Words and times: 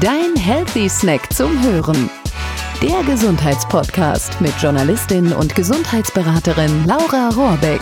dein 0.00 0.36
Healthy 0.36 0.88
Snack 0.88 1.32
zum 1.32 1.62
Hören. 1.62 2.10
Der 2.82 3.02
Gesundheitspodcast 3.04 4.40
mit 4.40 4.52
Journalistin 4.60 5.32
und 5.32 5.54
Gesundheitsberaterin 5.54 6.86
Laura 6.86 7.28
Rohrbeck. 7.30 7.80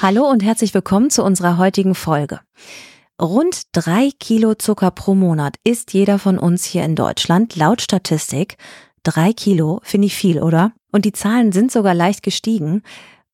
Hallo 0.00 0.28
und 0.28 0.42
herzlich 0.42 0.72
willkommen 0.74 1.10
zu 1.10 1.22
unserer 1.22 1.58
heutigen 1.58 1.94
Folge. 1.94 2.40
Rund 3.20 3.62
drei 3.72 4.10
Kilo 4.18 4.54
Zucker 4.54 4.90
pro 4.90 5.14
Monat 5.14 5.56
isst 5.64 5.92
jeder 5.92 6.18
von 6.18 6.38
uns 6.38 6.64
hier 6.64 6.84
in 6.84 6.94
Deutschland 6.94 7.56
laut 7.56 7.80
Statistik. 7.80 8.56
Drei 9.02 9.32
Kilo 9.32 9.80
finde 9.82 10.06
ich 10.06 10.16
viel, 10.16 10.42
oder? 10.42 10.72
Und 10.92 11.04
die 11.04 11.12
Zahlen 11.12 11.52
sind 11.52 11.70
sogar 11.70 11.94
leicht 11.94 12.22
gestiegen. 12.22 12.82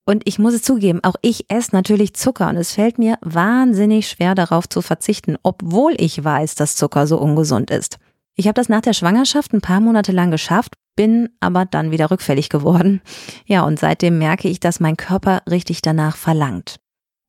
Und 0.04 0.22
ich 0.26 0.38
muss 0.38 0.54
es 0.54 0.62
zugeben, 0.62 1.00
auch 1.04 1.14
ich 1.22 1.48
esse 1.48 1.70
natürlich 1.72 2.14
Zucker 2.14 2.48
und 2.48 2.56
es 2.56 2.72
fällt 2.72 2.98
mir 2.98 3.18
wahnsinnig 3.20 4.08
schwer 4.08 4.34
darauf 4.34 4.68
zu 4.68 4.82
verzichten, 4.82 5.36
obwohl 5.42 5.94
ich 5.96 6.22
weiß, 6.22 6.56
dass 6.56 6.74
Zucker 6.74 7.06
so 7.06 7.18
ungesund 7.18 7.70
ist. 7.70 7.98
Ich 8.34 8.46
habe 8.46 8.54
das 8.54 8.68
nach 8.68 8.80
der 8.80 8.94
Schwangerschaft 8.94 9.52
ein 9.52 9.60
paar 9.60 9.80
Monate 9.80 10.10
lang 10.10 10.30
geschafft, 10.30 10.74
bin 10.96 11.28
aber 11.40 11.64
dann 11.66 11.90
wieder 11.90 12.10
rückfällig 12.10 12.48
geworden. 12.48 13.00
Ja, 13.46 13.62
und 13.62 13.78
seitdem 13.78 14.18
merke 14.18 14.48
ich, 14.48 14.58
dass 14.58 14.80
mein 14.80 14.96
Körper 14.96 15.42
richtig 15.48 15.82
danach 15.82 16.16
verlangt. 16.16 16.76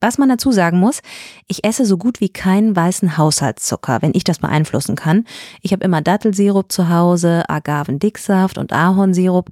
Was 0.02 0.18
man 0.18 0.28
dazu 0.28 0.52
sagen 0.52 0.80
muss, 0.80 1.02
ich 1.48 1.64
esse 1.64 1.86
so 1.86 1.98
gut 1.98 2.20
wie 2.20 2.28
keinen 2.28 2.76
weißen 2.76 3.18
Haushaltszucker, 3.18 4.02
wenn 4.02 4.12
ich 4.14 4.26
das 4.26 4.40
beeinflussen 4.40 4.96
kann. 4.96 5.24
Ich 5.62 5.72
habe 5.72 5.86
immer 5.86 6.02
Dattelsirup 6.02 6.72
zu 6.72 6.90
Hause, 6.90 7.44
Agavendicksaft 7.48 8.58
und 8.58 8.74
Ahornsirup 8.74 9.50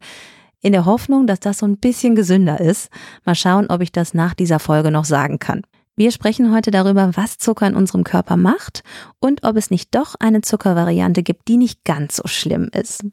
in 0.61 0.71
der 0.71 0.85
Hoffnung, 0.85 1.27
dass 1.27 1.39
das 1.39 1.59
so 1.59 1.65
ein 1.65 1.77
bisschen 1.77 2.15
gesünder 2.15 2.59
ist. 2.59 2.89
Mal 3.25 3.35
schauen, 3.35 3.67
ob 3.67 3.81
ich 3.81 3.91
das 3.91 4.13
nach 4.13 4.33
dieser 4.33 4.59
Folge 4.59 4.91
noch 4.91 5.05
sagen 5.05 5.39
kann. 5.39 5.61
Wir 5.97 6.11
sprechen 6.11 6.53
heute 6.53 6.71
darüber, 6.71 7.11
was 7.15 7.37
Zucker 7.37 7.67
in 7.67 7.75
unserem 7.75 8.03
Körper 8.03 8.37
macht 8.37 8.81
und 9.19 9.43
ob 9.43 9.57
es 9.57 9.69
nicht 9.69 9.93
doch 9.93 10.15
eine 10.19 10.41
Zuckervariante 10.41 11.21
gibt, 11.21 11.47
die 11.47 11.57
nicht 11.57 11.83
ganz 11.83 12.15
so 12.15 12.27
schlimm 12.27 12.69
ist. 12.73 13.05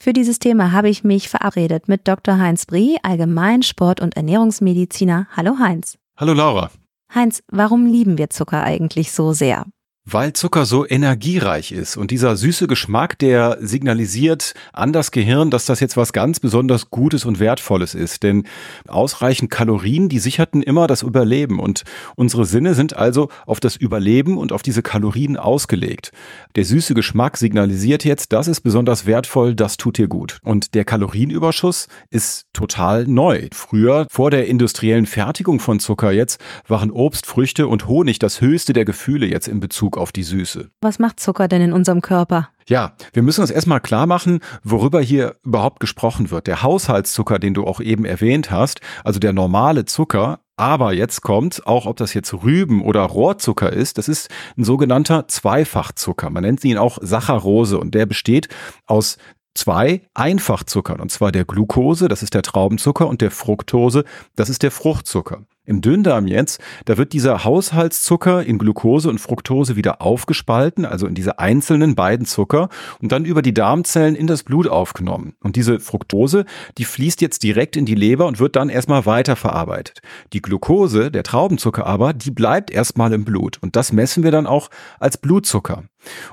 Für 0.00 0.12
dieses 0.12 0.38
Thema 0.38 0.72
habe 0.72 0.88
ich 0.88 1.04
mich 1.04 1.28
verabredet 1.28 1.86
mit 1.86 2.08
Dr. 2.08 2.38
Heinz 2.38 2.64
Brie, 2.64 2.96
Allgemein 3.02 3.62
Sport- 3.62 4.00
und 4.00 4.16
Ernährungsmediziner. 4.16 5.28
Hallo 5.36 5.58
Heinz. 5.58 5.98
Hallo 6.16 6.32
Laura. 6.32 6.70
Heinz, 7.14 7.42
warum 7.48 7.86
lieben 7.86 8.18
wir 8.18 8.30
Zucker 8.30 8.62
eigentlich 8.62 9.12
so 9.12 9.32
sehr? 9.32 9.66
Weil 10.06 10.34
Zucker 10.34 10.66
so 10.66 10.86
energiereich 10.86 11.72
ist 11.72 11.96
und 11.96 12.10
dieser 12.10 12.36
süße 12.36 12.66
Geschmack, 12.66 13.18
der 13.18 13.56
signalisiert 13.62 14.52
an 14.74 14.92
das 14.92 15.12
Gehirn, 15.12 15.50
dass 15.50 15.64
das 15.64 15.80
jetzt 15.80 15.96
was 15.96 16.12
ganz 16.12 16.40
besonders 16.40 16.90
Gutes 16.90 17.24
und 17.24 17.40
Wertvolles 17.40 17.94
ist. 17.94 18.22
Denn 18.22 18.44
ausreichend 18.86 19.48
Kalorien, 19.48 20.10
die 20.10 20.18
sicherten 20.18 20.62
immer 20.62 20.88
das 20.88 21.00
Überleben 21.00 21.58
und 21.58 21.84
unsere 22.16 22.44
Sinne 22.44 22.74
sind 22.74 22.94
also 22.94 23.30
auf 23.46 23.60
das 23.60 23.76
Überleben 23.76 24.36
und 24.36 24.52
auf 24.52 24.62
diese 24.62 24.82
Kalorien 24.82 25.38
ausgelegt. 25.38 26.10
Der 26.54 26.66
süße 26.66 26.92
Geschmack 26.92 27.38
signalisiert 27.38 28.04
jetzt, 28.04 28.34
das 28.34 28.46
ist 28.46 28.60
besonders 28.60 29.06
wertvoll, 29.06 29.54
das 29.54 29.78
tut 29.78 29.96
dir 29.96 30.08
gut. 30.08 30.38
Und 30.42 30.74
der 30.74 30.84
Kalorienüberschuss 30.84 31.88
ist 32.10 32.44
total 32.52 33.06
neu. 33.06 33.48
Früher, 33.54 34.06
vor 34.10 34.30
der 34.30 34.48
industriellen 34.48 35.06
Fertigung 35.06 35.60
von 35.60 35.80
Zucker 35.80 36.12
jetzt, 36.12 36.38
waren 36.68 36.90
Obst, 36.90 37.24
Früchte 37.24 37.68
und 37.68 37.88
Honig 37.88 38.18
das 38.18 38.42
höchste 38.42 38.74
der 38.74 38.84
Gefühle 38.84 39.24
jetzt 39.24 39.48
in 39.48 39.60
Bezug 39.60 39.93
Bezug 39.94 39.98
auf 39.98 40.12
die 40.12 40.22
Süße. 40.22 40.70
Was 40.80 40.98
macht 40.98 41.20
Zucker 41.20 41.48
denn 41.48 41.62
in 41.62 41.72
unserem 41.72 42.00
Körper? 42.00 42.48
Ja, 42.66 42.94
wir 43.12 43.22
müssen 43.22 43.42
uns 43.42 43.50
erstmal 43.50 43.80
klar 43.80 44.06
machen, 44.06 44.40
worüber 44.62 45.00
hier 45.00 45.36
überhaupt 45.44 45.80
gesprochen 45.80 46.30
wird. 46.30 46.46
Der 46.46 46.62
Haushaltszucker, 46.62 47.38
den 47.38 47.54
du 47.54 47.64
auch 47.64 47.80
eben 47.80 48.04
erwähnt 48.04 48.50
hast, 48.50 48.80
also 49.04 49.20
der 49.20 49.32
normale 49.32 49.84
Zucker, 49.84 50.40
aber 50.56 50.92
jetzt 50.92 51.22
kommt, 51.22 51.66
auch 51.66 51.86
ob 51.86 51.96
das 51.96 52.14
jetzt 52.14 52.32
Rüben- 52.32 52.82
oder 52.82 53.02
Rohrzucker 53.02 53.72
ist, 53.72 53.98
das 53.98 54.08
ist 54.08 54.30
ein 54.56 54.64
sogenannter 54.64 55.28
Zweifachzucker. 55.28 56.30
Man 56.30 56.42
nennt 56.42 56.64
ihn 56.64 56.78
auch 56.78 56.98
Saccharose 57.00 57.78
und 57.78 57.94
der 57.94 58.06
besteht 58.06 58.48
aus 58.86 59.18
zwei 59.54 60.02
Einfachzuckern, 60.14 61.00
und 61.00 61.10
zwar 61.10 61.32
der 61.32 61.44
Glucose, 61.44 62.08
das 62.08 62.22
ist 62.22 62.34
der 62.34 62.42
Traubenzucker, 62.42 63.06
und 63.06 63.20
der 63.20 63.30
Fructose, 63.30 64.04
das 64.36 64.48
ist 64.48 64.62
der 64.62 64.70
Fruchtzucker. 64.70 65.44
Im 65.66 65.80
Dünndarm 65.80 66.26
jetzt, 66.26 66.60
da 66.84 66.98
wird 66.98 67.14
dieser 67.14 67.42
Haushaltszucker 67.44 68.44
in 68.44 68.58
Glucose 68.58 69.08
und 69.08 69.18
Fructose 69.18 69.76
wieder 69.76 70.02
aufgespalten, 70.02 70.84
also 70.84 71.06
in 71.06 71.14
diese 71.14 71.38
einzelnen 71.38 71.94
beiden 71.94 72.26
Zucker 72.26 72.68
und 73.00 73.12
dann 73.12 73.24
über 73.24 73.40
die 73.40 73.54
Darmzellen 73.54 74.14
in 74.14 74.26
das 74.26 74.42
Blut 74.42 74.68
aufgenommen. 74.68 75.36
Und 75.40 75.56
diese 75.56 75.80
Fructose, 75.80 76.44
die 76.76 76.84
fließt 76.84 77.22
jetzt 77.22 77.42
direkt 77.42 77.76
in 77.76 77.86
die 77.86 77.94
Leber 77.94 78.26
und 78.26 78.40
wird 78.40 78.56
dann 78.56 78.68
erstmal 78.68 79.06
weiterverarbeitet. 79.06 80.00
Die 80.34 80.42
Glucose, 80.42 81.10
der 81.10 81.22
Traubenzucker 81.22 81.86
aber, 81.86 82.12
die 82.12 82.30
bleibt 82.30 82.70
erstmal 82.70 83.14
im 83.14 83.24
Blut 83.24 83.56
und 83.62 83.74
das 83.74 83.90
messen 83.90 84.22
wir 84.22 84.32
dann 84.32 84.46
auch 84.46 84.68
als 85.00 85.16
Blutzucker. 85.16 85.84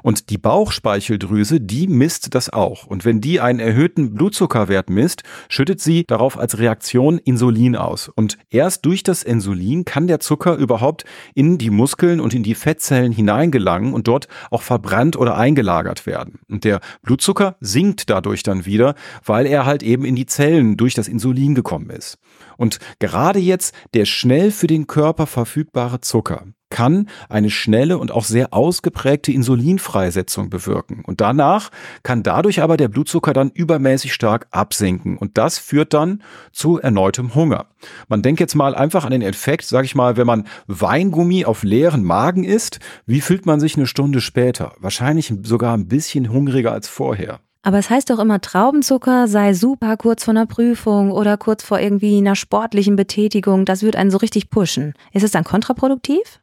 Und 0.03 0.29
die 0.29 0.37
Bauchspeicheldrüse, 0.37 1.59
die 1.61 1.87
misst 1.87 2.33
das 2.35 2.51
auch. 2.51 2.85
Und 2.85 3.05
wenn 3.05 3.21
die 3.21 3.39
einen 3.39 3.59
erhöhten 3.59 4.13
Blutzuckerwert 4.13 4.89
misst, 4.89 5.23
schüttet 5.49 5.81
sie 5.81 6.03
darauf 6.05 6.37
als 6.37 6.57
Reaktion 6.57 7.17
Insulin 7.17 7.75
aus. 7.75 8.09
Und 8.09 8.37
erst 8.49 8.85
durch 8.85 9.03
das 9.03 9.23
Insulin 9.23 9.85
kann 9.85 10.07
der 10.07 10.19
Zucker 10.19 10.55
überhaupt 10.55 11.05
in 11.33 11.57
die 11.57 11.69
Muskeln 11.69 12.19
und 12.19 12.33
in 12.33 12.43
die 12.43 12.55
Fettzellen 12.55 13.11
hineingelangen 13.11 13.93
und 13.93 14.07
dort 14.07 14.27
auch 14.49 14.61
verbrannt 14.61 15.15
oder 15.15 15.37
eingelagert 15.37 16.05
werden. 16.05 16.39
Und 16.49 16.63
der 16.63 16.79
Blutzucker 17.01 17.55
sinkt 17.59 18.09
dadurch 18.09 18.43
dann 18.43 18.65
wieder, 18.65 18.95
weil 19.25 19.45
er 19.45 19.65
halt 19.65 19.83
eben 19.83 20.05
in 20.05 20.15
die 20.15 20.25
Zellen 20.25 20.77
durch 20.77 20.93
das 20.93 21.07
Insulin 21.07 21.55
gekommen 21.55 21.89
ist. 21.89 22.17
Und 22.57 22.79
gerade 22.99 23.39
jetzt 23.39 23.73
der 23.93 24.05
schnell 24.05 24.51
für 24.51 24.67
den 24.67 24.87
Körper 24.87 25.27
verfügbare 25.27 26.01
Zucker, 26.01 26.45
kann 26.71 27.07
eine 27.29 27.51
schnelle 27.51 27.99
und 27.99 28.11
auch 28.11 28.23
sehr 28.23 28.51
ausgeprägte 28.51 29.31
Insulinfreisetzung 29.31 30.49
bewirken. 30.49 31.03
Und 31.05 31.21
danach 31.21 31.69
kann 32.01 32.23
dadurch 32.23 32.63
aber 32.63 32.77
der 32.77 32.87
Blutzucker 32.87 33.33
dann 33.33 33.51
übermäßig 33.51 34.11
stark 34.13 34.47
absinken. 34.49 35.17
Und 35.17 35.37
das 35.37 35.59
führt 35.59 35.93
dann 35.93 36.23
zu 36.51 36.79
erneutem 36.79 37.35
Hunger. 37.35 37.67
Man 38.07 38.23
denkt 38.23 38.39
jetzt 38.39 38.55
mal 38.55 38.73
einfach 38.73 39.05
an 39.05 39.11
den 39.11 39.21
Effekt, 39.21 39.65
sag 39.65 39.85
ich 39.85 39.93
mal, 39.93 40.17
wenn 40.17 40.25
man 40.27 40.47
Weingummi 40.65 41.45
auf 41.45 41.61
leeren 41.61 42.03
Magen 42.03 42.43
isst, 42.43 42.79
wie 43.05 43.21
fühlt 43.21 43.45
man 43.45 43.59
sich 43.59 43.75
eine 43.75 43.85
Stunde 43.85 44.21
später? 44.21 44.73
Wahrscheinlich 44.79 45.31
sogar 45.43 45.77
ein 45.77 45.87
bisschen 45.87 46.31
hungriger 46.31 46.71
als 46.71 46.87
vorher. 46.87 47.39
Aber 47.63 47.77
es 47.77 47.91
heißt 47.91 48.09
doch 48.09 48.17
immer, 48.17 48.41
Traubenzucker 48.41 49.27
sei 49.27 49.53
super 49.53 49.95
kurz 49.95 50.23
vor 50.23 50.31
einer 50.31 50.47
Prüfung 50.47 51.11
oder 51.11 51.37
kurz 51.37 51.63
vor 51.63 51.79
irgendwie 51.79 52.17
einer 52.17 52.35
sportlichen 52.35 52.95
Betätigung. 52.95 53.65
Das 53.65 53.83
wird 53.83 53.95
einen 53.95 54.09
so 54.09 54.17
richtig 54.17 54.49
pushen. 54.49 54.93
Ist 55.13 55.23
es 55.23 55.31
dann 55.31 55.43
kontraproduktiv? 55.43 56.39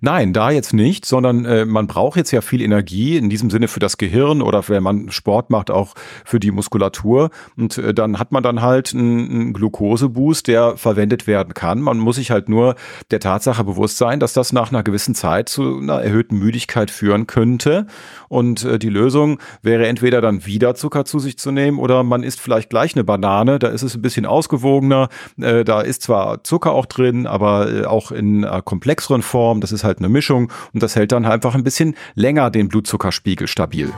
Nein, 0.00 0.32
da 0.32 0.50
jetzt 0.50 0.72
nicht, 0.72 1.06
sondern 1.06 1.44
äh, 1.44 1.64
man 1.64 1.86
braucht 1.86 2.16
jetzt 2.16 2.32
ja 2.32 2.40
viel 2.40 2.60
Energie 2.60 3.16
in 3.16 3.30
diesem 3.30 3.50
Sinne 3.50 3.68
für 3.68 3.78
das 3.78 3.96
Gehirn 3.96 4.42
oder 4.42 4.68
wenn 4.68 4.82
man 4.82 5.10
Sport 5.12 5.50
macht, 5.50 5.70
auch 5.70 5.94
für 6.24 6.40
die 6.40 6.50
Muskulatur. 6.50 7.30
Und 7.56 7.78
äh, 7.78 7.94
dann 7.94 8.18
hat 8.18 8.32
man 8.32 8.42
dann 8.42 8.62
halt 8.62 8.92
einen, 8.92 9.30
einen 9.30 9.52
Glukoseboost, 9.52 10.48
der 10.48 10.76
verwendet 10.76 11.28
werden 11.28 11.54
kann. 11.54 11.80
Man 11.80 11.98
muss 11.98 12.16
sich 12.16 12.32
halt 12.32 12.48
nur 12.48 12.74
der 13.12 13.20
Tatsache 13.20 13.62
bewusst 13.62 13.98
sein, 13.98 14.18
dass 14.18 14.32
das 14.32 14.52
nach 14.52 14.70
einer 14.70 14.82
gewissen 14.82 15.14
Zeit 15.14 15.48
zu 15.48 15.78
einer 15.78 16.02
erhöhten 16.02 16.38
Müdigkeit 16.38 16.90
führen 16.90 17.28
könnte. 17.28 17.86
Und 18.28 18.64
äh, 18.64 18.80
die 18.80 18.88
Lösung 18.88 19.38
wäre 19.62 19.86
entweder 19.86 20.20
dann 20.20 20.44
wieder 20.44 20.74
Zucker 20.74 21.04
zu 21.04 21.20
sich 21.20 21.38
zu 21.38 21.52
nehmen 21.52 21.78
oder 21.78 22.02
man 22.02 22.24
isst 22.24 22.40
vielleicht 22.40 22.70
gleich 22.70 22.96
eine 22.96 23.04
Banane. 23.04 23.60
Da 23.60 23.68
ist 23.68 23.82
es 23.82 23.94
ein 23.94 24.02
bisschen 24.02 24.26
ausgewogener. 24.26 25.08
Äh, 25.40 25.62
da 25.62 25.82
ist 25.82 26.02
zwar 26.02 26.42
Zucker 26.42 26.72
auch 26.72 26.86
drin, 26.86 27.28
aber 27.28 27.72
äh, 27.72 27.84
auch 27.84 28.10
in 28.10 28.44
komplexeren 28.64 29.22
Form 29.22 29.51
Form, 29.52 29.60
das 29.60 29.72
ist 29.72 29.84
halt 29.84 29.98
eine 29.98 30.08
Mischung 30.08 30.50
und 30.72 30.82
das 30.82 30.96
hält 30.96 31.12
dann 31.12 31.26
einfach 31.26 31.54
ein 31.54 31.62
bisschen 31.62 31.94
länger 32.14 32.50
den 32.50 32.68
Blutzuckerspiegel 32.68 33.46
stabil. 33.46 33.92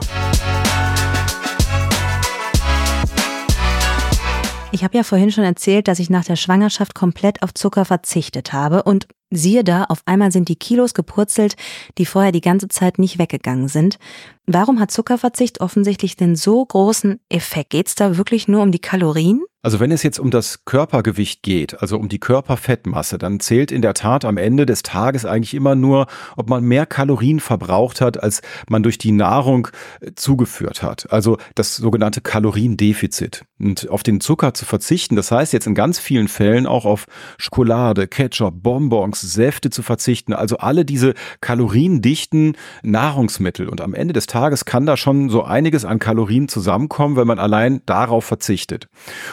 Ich 4.72 4.82
habe 4.82 4.96
ja 4.96 5.04
vorhin 5.04 5.30
schon 5.30 5.44
erzählt, 5.44 5.86
dass 5.86 6.00
ich 6.00 6.10
nach 6.10 6.24
der 6.24 6.34
Schwangerschaft 6.34 6.96
komplett 6.96 7.44
auf 7.44 7.54
Zucker 7.54 7.84
verzichtet 7.84 8.52
habe 8.52 8.82
und 8.82 9.06
siehe 9.30 9.62
da, 9.62 9.84
auf 9.84 10.02
einmal 10.06 10.32
sind 10.32 10.48
die 10.48 10.56
Kilos 10.56 10.92
gepurzelt, 10.92 11.54
die 11.98 12.06
vorher 12.06 12.32
die 12.32 12.40
ganze 12.40 12.66
Zeit 12.66 12.98
nicht 12.98 13.20
weggegangen 13.20 13.68
sind. 13.68 13.98
Warum 14.46 14.80
hat 14.80 14.90
Zuckerverzicht 14.90 15.60
offensichtlich 15.60 16.16
den 16.16 16.34
so 16.34 16.66
großen 16.66 17.20
Effekt? 17.28 17.70
Geht 17.70 17.86
es 17.86 17.94
da 17.94 18.16
wirklich 18.16 18.48
nur 18.48 18.62
um 18.62 18.72
die 18.72 18.80
Kalorien? 18.80 19.44
Also 19.64 19.80
wenn 19.80 19.90
es 19.90 20.02
jetzt 20.02 20.18
um 20.18 20.30
das 20.30 20.66
Körpergewicht 20.66 21.42
geht, 21.42 21.80
also 21.80 21.96
um 21.96 22.10
die 22.10 22.18
Körperfettmasse, 22.18 23.16
dann 23.16 23.40
zählt 23.40 23.72
in 23.72 23.80
der 23.80 23.94
Tat 23.94 24.26
am 24.26 24.36
Ende 24.36 24.66
des 24.66 24.82
Tages 24.82 25.24
eigentlich 25.24 25.54
immer 25.54 25.74
nur, 25.74 26.06
ob 26.36 26.50
man 26.50 26.62
mehr 26.62 26.84
Kalorien 26.84 27.40
verbraucht 27.40 28.02
hat, 28.02 28.22
als 28.22 28.42
man 28.68 28.82
durch 28.82 28.98
die 28.98 29.10
Nahrung 29.10 29.68
äh, 30.02 30.10
zugeführt 30.16 30.82
hat. 30.82 31.10
Also 31.10 31.38
das 31.54 31.76
sogenannte 31.76 32.20
Kaloriendefizit. 32.20 33.46
Und 33.64 33.88
auf 33.88 34.02
den 34.02 34.20
Zucker 34.20 34.52
zu 34.52 34.66
verzichten, 34.66 35.16
das 35.16 35.30
heißt 35.30 35.54
jetzt 35.54 35.66
in 35.66 35.74
ganz 35.74 35.98
vielen 35.98 36.28
Fällen 36.28 36.66
auch 36.66 36.84
auf 36.84 37.06
Schokolade, 37.38 38.06
Ketchup, 38.06 38.62
Bonbons, 38.62 39.22
Säfte 39.22 39.70
zu 39.70 39.82
verzichten, 39.82 40.34
also 40.34 40.58
alle 40.58 40.84
diese 40.84 41.14
kaloriendichten 41.40 42.58
Nahrungsmittel. 42.82 43.70
Und 43.70 43.80
am 43.80 43.94
Ende 43.94 44.12
des 44.12 44.26
Tages 44.26 44.66
kann 44.66 44.84
da 44.84 44.98
schon 44.98 45.30
so 45.30 45.44
einiges 45.44 45.86
an 45.86 45.98
Kalorien 45.98 46.46
zusammenkommen, 46.48 47.16
wenn 47.16 47.26
man 47.26 47.38
allein 47.38 47.80
darauf 47.86 48.26
verzichtet. 48.26 48.88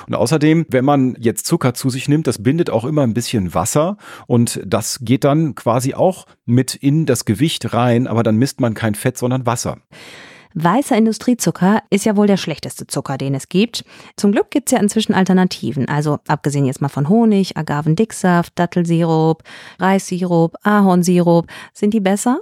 Und 0.07 0.15
außerdem, 0.15 0.65
wenn 0.69 0.85
man 0.85 1.17
jetzt 1.19 1.45
Zucker 1.45 1.73
zu 1.73 1.89
sich 1.89 2.07
nimmt, 2.07 2.25
das 2.25 2.41
bindet 2.41 2.69
auch 2.69 2.85
immer 2.85 3.01
ein 3.03 3.13
bisschen 3.13 3.53
Wasser 3.53 3.97
und 4.27 4.61
das 4.65 4.99
geht 5.01 5.25
dann 5.25 5.55
quasi 5.55 5.93
auch 5.93 6.25
mit 6.45 6.73
in 6.73 7.05
das 7.05 7.25
Gewicht 7.25 7.73
rein, 7.73 8.07
aber 8.07 8.23
dann 8.23 8.37
misst 8.37 8.61
man 8.61 8.75
kein 8.75 8.95
Fett, 8.95 9.17
sondern 9.17 9.45
Wasser. 9.45 9.79
Weißer 10.53 10.97
Industriezucker 10.97 11.81
ist 11.89 12.05
ja 12.05 12.15
wohl 12.15 12.27
der 12.27 12.37
schlechteste 12.37 12.87
Zucker, 12.87 13.17
den 13.17 13.35
es 13.35 13.49
gibt. 13.49 13.83
Zum 14.17 14.31
Glück 14.31 14.51
gibt 14.51 14.69
es 14.69 14.73
ja 14.73 14.79
inzwischen 14.79 15.13
Alternativen. 15.13 15.87
Also 15.87 16.19
abgesehen 16.27 16.65
jetzt 16.65 16.81
mal 16.81 16.89
von 16.89 17.09
Honig, 17.09 17.57
Agavendicksaft, 17.57 18.57
Dattelsirup, 18.57 19.43
Reissirup, 19.79 20.55
Ahornsirup. 20.63 21.47
Sind 21.73 21.93
die 21.93 21.99
besser? 21.99 22.39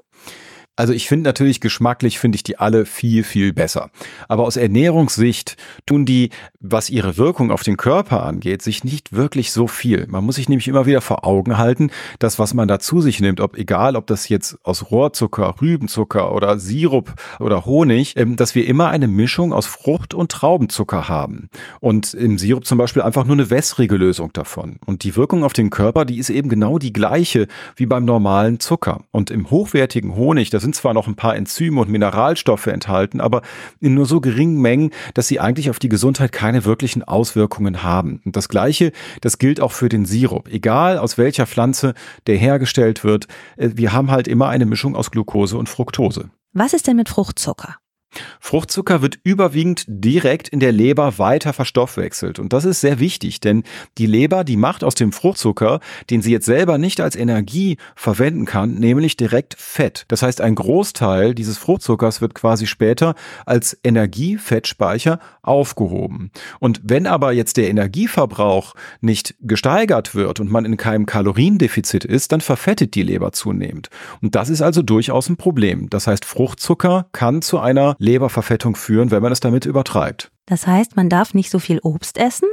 Also 0.79 0.93
ich 0.93 1.09
finde 1.09 1.27
natürlich 1.27 1.59
geschmacklich 1.59 2.19
finde 2.19 2.37
ich 2.37 2.43
die 2.43 2.57
alle 2.57 2.85
viel, 2.85 3.25
viel 3.25 3.51
besser. 3.51 3.89
Aber 4.29 4.45
aus 4.45 4.55
Ernährungssicht 4.55 5.57
tun 5.85 6.05
die, 6.05 6.29
was 6.61 6.89
ihre 6.89 7.17
Wirkung 7.17 7.51
auf 7.51 7.63
den 7.63 7.75
Körper 7.75 8.23
angeht, 8.23 8.61
sich 8.61 8.85
nicht 8.85 9.11
wirklich 9.11 9.51
so 9.51 9.67
viel. 9.67 10.07
Man 10.07 10.23
muss 10.23 10.35
sich 10.35 10.47
nämlich 10.47 10.69
immer 10.69 10.85
wieder 10.85 11.01
vor 11.01 11.25
Augen 11.25 11.57
halten, 11.57 11.91
dass 12.19 12.39
was 12.39 12.53
man 12.53 12.69
da 12.69 12.79
zu 12.79 13.01
sich 13.01 13.19
nimmt, 13.19 13.41
ob 13.41 13.57
egal, 13.57 13.97
ob 13.97 14.07
das 14.07 14.29
jetzt 14.29 14.57
aus 14.63 14.89
Rohrzucker, 14.89 15.55
Rübenzucker 15.59 16.33
oder 16.33 16.57
Sirup 16.59 17.13
oder 17.41 17.65
Honig, 17.65 18.15
ähm, 18.15 18.37
dass 18.37 18.55
wir 18.55 18.65
immer 18.65 18.87
eine 18.87 19.09
Mischung 19.09 19.51
aus 19.51 19.65
Frucht- 19.65 20.13
und 20.13 20.31
Traubenzucker 20.31 21.09
haben. 21.09 21.49
Und 21.81 22.13
im 22.13 22.37
Sirup 22.37 22.65
zum 22.65 22.77
Beispiel 22.77 23.01
einfach 23.01 23.25
nur 23.25 23.35
eine 23.35 23.49
wässrige 23.49 23.97
Lösung 23.97 24.31
davon. 24.31 24.77
Und 24.85 25.03
die 25.03 25.17
Wirkung 25.17 25.43
auf 25.43 25.51
den 25.51 25.71
Körper, 25.71 26.05
die 26.05 26.19
ist 26.19 26.29
eben 26.29 26.47
genau 26.47 26.77
die 26.77 26.93
gleiche 26.93 27.47
wie 27.75 27.85
beim 27.85 28.05
normalen 28.05 28.61
Zucker. 28.61 29.01
Und 29.11 29.29
im 29.29 29.49
hochwertigen 29.49 30.15
Honig, 30.15 30.51
da 30.51 30.61
sind 30.69 30.75
zwar 30.75 30.93
noch 30.93 31.07
ein 31.07 31.15
paar 31.15 31.35
Enzyme 31.35 31.81
und 31.81 31.89
Mineralstoffe 31.89 32.67
enthalten, 32.67 33.21
aber 33.21 33.41
in 33.79 33.95
nur 33.95 34.05
so 34.05 34.21
geringen 34.21 34.61
Mengen, 34.61 34.91
dass 35.15 35.27
sie 35.27 35.39
eigentlich 35.39 35.71
auf 35.71 35.79
die 35.79 35.89
Gesundheit 35.89 36.31
keine 36.31 36.63
wirklichen 36.63 37.03
Auswirkungen 37.03 37.81
haben. 37.81 38.21
Und 38.23 38.35
das 38.35 38.49
Gleiche, 38.49 38.91
das 39.21 39.39
gilt 39.39 39.61
auch 39.61 39.71
für 39.71 39.89
den 39.89 40.05
Sirup. 40.05 40.47
Egal 40.47 40.99
aus 40.99 41.17
welcher 41.17 41.47
Pflanze 41.47 41.95
der 42.27 42.37
hergestellt 42.37 43.03
wird, 43.03 43.27
äh, 43.57 43.71
wir 43.73 43.93
haben 43.93 44.11
halt 44.11 44.27
immer 44.27 44.49
eine 44.49 44.67
Mischung 44.67 44.95
aus 44.95 45.09
Glucose 45.09 45.57
und 45.57 45.69
Fructose. 45.69 46.29
Was 46.53 46.73
ist 46.73 46.85
denn 46.85 46.97
mit 46.97 47.09
Fruchtzucker? 47.09 47.77
Fruchtzucker 48.39 49.01
wird 49.01 49.19
überwiegend 49.23 49.85
direkt 49.87 50.49
in 50.49 50.59
der 50.59 50.71
Leber 50.71 51.19
weiter 51.19 51.53
verstoffwechselt. 51.53 52.39
Und 52.39 52.53
das 52.53 52.65
ist 52.65 52.81
sehr 52.81 52.99
wichtig, 52.99 53.39
denn 53.39 53.63
die 53.97 54.05
Leber, 54.05 54.43
die 54.43 54.57
macht 54.57 54.83
aus 54.83 54.95
dem 54.95 55.11
Fruchtzucker, 55.11 55.79
den 56.09 56.21
sie 56.21 56.31
jetzt 56.31 56.45
selber 56.45 56.77
nicht 56.77 57.01
als 57.01 57.15
Energie 57.15 57.77
verwenden 57.95 58.45
kann, 58.45 58.75
nämlich 58.75 59.17
direkt 59.17 59.55
Fett. 59.57 60.05
Das 60.07 60.21
heißt, 60.23 60.41
ein 60.41 60.55
Großteil 60.55 61.35
dieses 61.35 61.57
Fruchtzuckers 61.57 62.21
wird 62.21 62.33
quasi 62.33 62.65
später 62.65 63.15
als 63.45 63.77
Energiefettspeicher 63.83 65.19
aufgehoben. 65.41 66.31
Und 66.59 66.81
wenn 66.83 67.07
aber 67.07 67.33
jetzt 67.33 67.57
der 67.57 67.69
Energieverbrauch 67.69 68.73
nicht 69.01 69.35
gesteigert 69.41 70.15
wird 70.15 70.39
und 70.39 70.51
man 70.51 70.65
in 70.65 70.77
keinem 70.77 71.05
Kaloriendefizit 71.05 72.05
ist, 72.05 72.31
dann 72.31 72.41
verfettet 72.41 72.95
die 72.95 73.03
Leber 73.03 73.31
zunehmend. 73.31 73.89
Und 74.21 74.35
das 74.35 74.49
ist 74.49 74.61
also 74.61 74.81
durchaus 74.81 75.29
ein 75.29 75.37
Problem. 75.37 75.89
Das 75.89 76.07
heißt, 76.07 76.25
Fruchtzucker 76.25 77.07
kann 77.11 77.41
zu 77.41 77.59
einer 77.59 77.95
Leberverfettung 77.99 78.75
führen, 78.75 79.11
wenn 79.11 79.21
man 79.21 79.31
es 79.31 79.39
damit 79.39 79.65
übertreibt. 79.65 80.31
Das 80.47 80.65
heißt, 80.65 80.95
man 80.95 81.09
darf 81.09 81.33
nicht 81.33 81.51
so 81.51 81.59
viel 81.59 81.79
Obst 81.83 82.17
essen? 82.17 82.49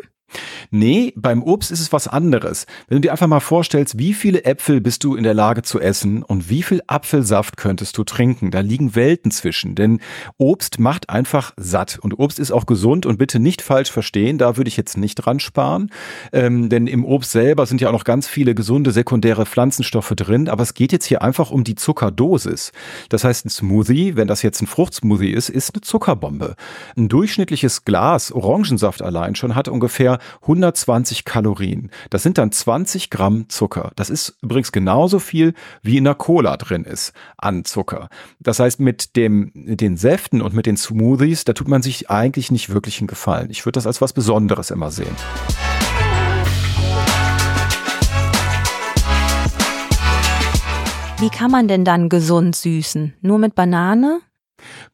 Nee, 0.70 1.12
beim 1.16 1.42
Obst 1.42 1.70
ist 1.70 1.80
es 1.80 1.92
was 1.92 2.08
anderes. 2.08 2.66
Wenn 2.88 2.96
du 2.96 3.02
dir 3.02 3.12
einfach 3.12 3.26
mal 3.26 3.40
vorstellst, 3.40 3.98
wie 3.98 4.14
viele 4.14 4.44
Äpfel 4.44 4.80
bist 4.80 5.04
du 5.04 5.14
in 5.14 5.24
der 5.24 5.34
Lage 5.34 5.62
zu 5.62 5.80
essen 5.80 6.22
und 6.22 6.50
wie 6.50 6.62
viel 6.62 6.82
Apfelsaft 6.86 7.56
könntest 7.56 7.96
du 7.98 8.04
trinken, 8.04 8.50
da 8.50 8.60
liegen 8.60 8.94
Welten 8.94 9.30
zwischen. 9.30 9.74
Denn 9.74 10.00
Obst 10.38 10.78
macht 10.78 11.10
einfach 11.10 11.52
satt 11.56 11.98
und 12.00 12.18
Obst 12.18 12.38
ist 12.38 12.52
auch 12.52 12.66
gesund 12.66 13.06
und 13.06 13.18
bitte 13.18 13.38
nicht 13.38 13.62
falsch 13.62 13.90
verstehen, 13.90 14.38
da 14.38 14.56
würde 14.56 14.68
ich 14.68 14.76
jetzt 14.76 14.96
nicht 14.96 15.16
dran 15.16 15.40
sparen. 15.40 15.90
Ähm, 16.32 16.68
denn 16.68 16.86
im 16.86 17.04
Obst 17.04 17.32
selber 17.32 17.66
sind 17.66 17.80
ja 17.80 17.88
auch 17.88 17.92
noch 17.92 18.04
ganz 18.04 18.26
viele 18.26 18.54
gesunde 18.54 18.90
sekundäre 18.90 19.46
Pflanzenstoffe 19.46 20.12
drin, 20.16 20.48
aber 20.48 20.62
es 20.62 20.74
geht 20.74 20.92
jetzt 20.92 21.06
hier 21.06 21.22
einfach 21.22 21.50
um 21.50 21.64
die 21.64 21.74
Zuckerdosis. 21.74 22.72
Das 23.08 23.24
heißt, 23.24 23.46
ein 23.46 23.50
Smoothie, 23.50 24.16
wenn 24.16 24.28
das 24.28 24.42
jetzt 24.42 24.60
ein 24.62 24.66
Fruchtsmoothie 24.66 25.30
ist, 25.30 25.48
ist 25.48 25.74
eine 25.74 25.80
Zuckerbombe. 25.80 26.56
Ein 26.96 27.08
durchschnittliches 27.08 27.84
Glas 27.84 28.32
Orangensaft 28.32 29.02
allein 29.02 29.34
schon 29.34 29.54
hat 29.54 29.68
ungefähr 29.68 30.18
120 30.42 31.24
Kalorien. 31.24 31.90
Das 32.10 32.22
sind 32.22 32.38
dann 32.38 32.52
20 32.52 33.10
Gramm 33.10 33.48
Zucker. 33.48 33.92
Das 33.96 34.10
ist 34.10 34.36
übrigens 34.42 34.72
genauso 34.72 35.18
viel, 35.18 35.54
wie 35.82 35.96
in 35.96 36.04
der 36.04 36.14
Cola 36.14 36.56
drin 36.56 36.84
ist 36.84 37.12
an 37.36 37.64
Zucker. 37.64 38.08
Das 38.40 38.58
heißt, 38.58 38.80
mit 38.80 39.16
dem, 39.16 39.52
den 39.54 39.96
Säften 39.96 40.42
und 40.42 40.54
mit 40.54 40.66
den 40.66 40.76
Smoothies, 40.76 41.44
da 41.44 41.52
tut 41.52 41.68
man 41.68 41.82
sich 41.82 42.10
eigentlich 42.10 42.50
nicht 42.50 42.72
wirklich 42.72 43.00
einen 43.00 43.08
Gefallen. 43.08 43.50
Ich 43.50 43.64
würde 43.64 43.76
das 43.76 43.86
als 43.86 44.00
was 44.00 44.12
Besonderes 44.12 44.70
immer 44.70 44.90
sehen. 44.90 45.16
Wie 51.18 51.30
kann 51.30 51.50
man 51.50 51.66
denn 51.66 51.86
dann 51.86 52.10
gesund 52.10 52.54
süßen? 52.54 53.14
Nur 53.22 53.38
mit 53.38 53.54
Banane? 53.54 54.20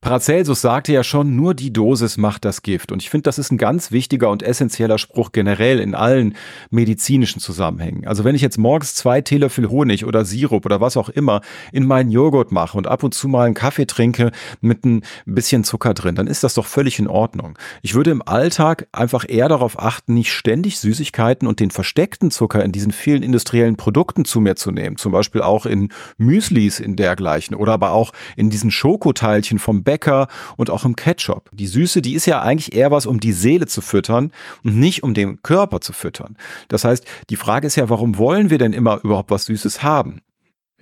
Paracelsus 0.00 0.60
sagte 0.60 0.92
ja 0.92 1.04
schon, 1.04 1.36
nur 1.36 1.54
die 1.54 1.72
Dosis 1.72 2.16
macht 2.16 2.44
das 2.44 2.62
Gift. 2.62 2.92
Und 2.92 3.02
ich 3.02 3.10
finde, 3.10 3.22
das 3.22 3.38
ist 3.38 3.52
ein 3.52 3.58
ganz 3.58 3.92
wichtiger 3.92 4.30
und 4.30 4.42
essentieller 4.42 4.98
Spruch 4.98 5.32
generell 5.32 5.78
in 5.78 5.94
allen 5.94 6.34
medizinischen 6.70 7.40
Zusammenhängen. 7.40 8.06
Also 8.06 8.24
wenn 8.24 8.34
ich 8.34 8.42
jetzt 8.42 8.58
morgens 8.58 8.94
zwei 8.94 9.20
Teelöffel 9.20 9.68
Honig 9.68 10.04
oder 10.04 10.24
Sirup 10.24 10.66
oder 10.66 10.80
was 10.80 10.96
auch 10.96 11.08
immer 11.08 11.40
in 11.72 11.86
meinen 11.86 12.10
Joghurt 12.10 12.52
mache 12.52 12.76
und 12.76 12.86
ab 12.86 13.02
und 13.02 13.14
zu 13.14 13.28
mal 13.28 13.46
einen 13.46 13.54
Kaffee 13.54 13.86
trinke 13.86 14.32
mit 14.60 14.84
ein 14.84 15.02
bisschen 15.24 15.64
Zucker 15.64 15.94
drin, 15.94 16.14
dann 16.14 16.26
ist 16.26 16.42
das 16.42 16.54
doch 16.54 16.66
völlig 16.66 16.98
in 16.98 17.06
Ordnung. 17.06 17.58
Ich 17.82 17.94
würde 17.94 18.10
im 18.10 18.22
Alltag 18.26 18.88
einfach 18.92 19.24
eher 19.28 19.48
darauf 19.48 19.78
achten, 19.78 20.14
nicht 20.14 20.32
ständig 20.32 20.78
Süßigkeiten 20.78 21.46
und 21.46 21.60
den 21.60 21.70
versteckten 21.70 22.30
Zucker 22.30 22.64
in 22.64 22.72
diesen 22.72 22.92
vielen 22.92 23.22
industriellen 23.22 23.76
Produkten 23.76 24.24
zu 24.24 24.40
mir 24.40 24.56
zu 24.56 24.72
nehmen. 24.72 24.96
Zum 24.96 25.12
Beispiel 25.12 25.42
auch 25.42 25.66
in 25.66 25.90
Müslis 26.18 26.80
in 26.80 26.96
dergleichen 26.96 27.54
oder 27.54 27.72
aber 27.72 27.92
auch 27.92 28.12
in 28.36 28.50
diesen 28.50 28.70
Schokoteilchen 28.70 29.51
vom 29.58 29.82
Bäcker 29.82 30.28
und 30.56 30.70
auch 30.70 30.84
im 30.84 30.96
Ketchup. 30.96 31.50
Die 31.52 31.66
Süße, 31.66 32.02
die 32.02 32.14
ist 32.14 32.26
ja 32.26 32.42
eigentlich 32.42 32.74
eher 32.74 32.90
was, 32.90 33.06
um 33.06 33.20
die 33.20 33.32
Seele 33.32 33.66
zu 33.66 33.80
füttern 33.80 34.32
und 34.64 34.76
nicht 34.78 35.02
um 35.02 35.14
den 35.14 35.42
Körper 35.42 35.80
zu 35.80 35.92
füttern. 35.92 36.36
Das 36.68 36.84
heißt, 36.84 37.04
die 37.30 37.36
Frage 37.36 37.66
ist 37.66 37.76
ja, 37.76 37.88
warum 37.88 38.18
wollen 38.18 38.50
wir 38.50 38.58
denn 38.58 38.72
immer 38.72 39.00
überhaupt 39.02 39.30
was 39.30 39.46
Süßes 39.46 39.82
haben? 39.82 40.20